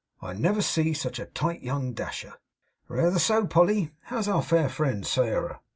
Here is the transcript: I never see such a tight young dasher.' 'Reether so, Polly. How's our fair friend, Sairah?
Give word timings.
I 0.19 0.33
never 0.33 0.63
see 0.63 0.93
such 0.95 1.19
a 1.19 1.27
tight 1.27 1.61
young 1.61 1.93
dasher.' 1.93 2.33
'Reether 2.89 3.19
so, 3.19 3.45
Polly. 3.45 3.91
How's 4.05 4.27
our 4.27 4.41
fair 4.41 4.67
friend, 4.67 5.03
Sairah? 5.05 5.59